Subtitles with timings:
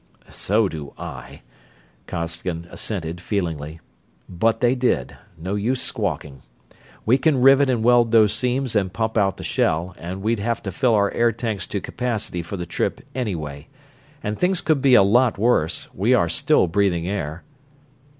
[0.31, 1.43] "So do I,"
[2.07, 3.81] Costigan assented, feelingly.
[4.27, 6.41] "But they did no use squawking.
[7.05, 10.63] We can rivet and weld those seams and pump out the shell, and we'd have
[10.63, 13.67] to fill our air tanks to capacity for the trip, anyway.
[14.23, 17.43] And things could be a lot worse we are still breathing air!"